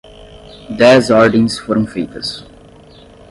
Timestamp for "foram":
1.59-1.85